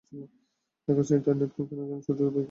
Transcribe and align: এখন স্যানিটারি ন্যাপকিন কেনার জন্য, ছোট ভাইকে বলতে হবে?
এখন 0.87 1.03
স্যানিটারি 1.03 1.37
ন্যাপকিন 1.37 1.65
কেনার 1.69 1.87
জন্য, 1.87 2.01
ছোট 2.01 2.17
ভাইকে 2.17 2.23
বলতে 2.25 2.27
হবে? 2.27 2.39